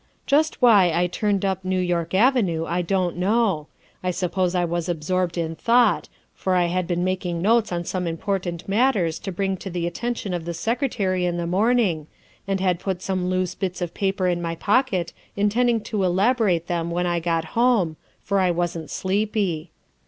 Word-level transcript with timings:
"Just 0.25 0.63
why 0.63 0.91
I 0.95 1.05
turned 1.05 1.45
up 1.45 1.63
New 1.63 1.79
York 1.79 2.15
Avenue 2.15 2.65
I 2.65 2.81
don't 2.81 3.19
THE 3.19 3.21
SECRETARY 3.21 3.69
OF 4.09 4.15
STATE 4.15 4.29
345 4.31 4.33
know. 4.33 4.41
I 4.41 4.49
suppose 4.49 4.55
I 4.55 4.65
was 4.65 4.89
absorbed 4.89 5.37
in 5.37 5.55
thought, 5.55 6.09
for 6.33 6.55
I 6.55 6.65
had 6.73 6.87
been 6.87 7.03
making 7.03 7.39
notes 7.43 7.71
on 7.71 7.85
some 7.85 8.07
important 8.07 8.67
matters 8.67 9.19
to 9.19 9.31
bring 9.31 9.57
to 9.57 9.69
the 9.69 9.85
attention 9.85 10.33
of 10.33 10.45
the 10.45 10.55
Secretary 10.55 11.25
in 11.27 11.37
the 11.37 11.45
morning 11.45 12.07
and 12.47 12.59
had 12.59 12.79
put 12.79 13.03
some 13.03 13.29
loose 13.29 13.53
bits 13.53 13.79
of 13.79 13.93
paper 13.93 14.27
in 14.27 14.41
my 14.41 14.55
pocket, 14.55 15.13
intending 15.35 15.79
to 15.81 16.03
elaborate 16.03 16.65
them 16.65 16.89
when 16.89 17.05
I 17.05 17.19
got 17.19 17.45
home, 17.53 17.95
for 18.23 18.39
I 18.39 18.49
wasn't 18.49 18.89
sleepy. 18.89 19.69